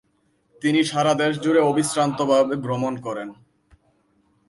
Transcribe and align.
তিনি 0.61 0.79
সারা 0.83 1.13
দেশ 1.13 1.33
জুড়ে 1.43 1.61
অবিশ্রান্তভাবে 1.61 2.55
ভ্রমণ 2.55 2.93
করেন। 2.97 3.29